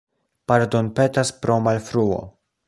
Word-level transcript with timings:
Pardonpetas 0.51 1.31
pro 1.45 1.59
malfruo. 1.67 2.19